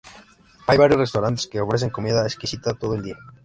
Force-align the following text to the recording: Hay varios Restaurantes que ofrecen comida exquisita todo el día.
Hay 0.65 0.79
varios 0.79 0.99
Restaurantes 0.99 1.45
que 1.45 1.61
ofrecen 1.61 1.91
comida 1.91 2.23
exquisita 2.23 2.73
todo 2.73 2.95
el 2.95 3.03
día. 3.03 3.17